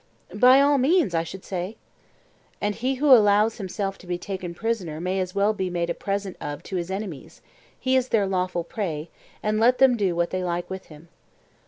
By 0.33 0.61
all 0.61 0.79
means, 0.79 1.13
I 1.13 1.21
should 1.23 1.45
say. 1.45 1.77
And 2.59 2.73
he 2.73 2.95
who 2.95 3.11
allows 3.11 3.57
himself 3.59 3.99
to 3.99 4.07
be 4.07 4.17
taken 4.17 4.55
prisoner 4.55 4.99
may 4.99 5.19
as 5.19 5.35
well 5.35 5.53
be 5.53 5.69
made 5.69 5.91
a 5.91 5.93
present 5.93 6.37
of 6.41 6.63
to 6.63 6.75
his 6.77 6.89
enemies; 6.89 7.39
he 7.79 7.95
is 7.95 8.07
their 8.07 8.25
lawful 8.25 8.63
prey, 8.63 9.11
and 9.43 9.59
let 9.59 9.77
them 9.77 9.95
do 9.95 10.15
what 10.15 10.31
they 10.31 10.43
like 10.43 10.71
with 10.71 10.85
him. 10.87 11.09